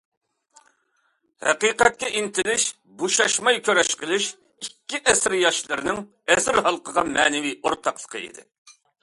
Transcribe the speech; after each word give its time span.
ھەقىقەتكە 1.47 2.09
ئىنتىلىش، 2.21 2.65
بوشاشماي 3.03 3.59
كۈرەش 3.67 3.91
قىلىش 4.01 4.31
ئىككى 4.65 5.01
ئەسىر 5.13 5.37
ياشلىرىنىڭ 5.43 6.01
ئەسىر 6.37 6.61
ھالقىغان 6.71 7.15
مەنىۋى 7.21 7.55
ئورتاقلىقى 7.61 8.25
ئىدى. 8.27 8.49